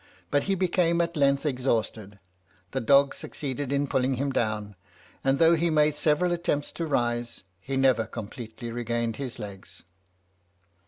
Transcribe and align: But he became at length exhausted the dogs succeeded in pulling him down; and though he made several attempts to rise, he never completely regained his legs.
But 0.31 0.45
he 0.45 0.55
became 0.55 0.99
at 0.99 1.15
length 1.15 1.45
exhausted 1.45 2.17
the 2.71 2.81
dogs 2.81 3.17
succeeded 3.17 3.71
in 3.71 3.85
pulling 3.85 4.15
him 4.15 4.31
down; 4.31 4.75
and 5.23 5.37
though 5.37 5.53
he 5.55 5.69
made 5.69 5.93
several 5.93 6.31
attempts 6.31 6.71
to 6.71 6.87
rise, 6.87 7.43
he 7.59 7.77
never 7.77 8.07
completely 8.07 8.71
regained 8.71 9.17
his 9.17 9.37
legs. 9.37 9.83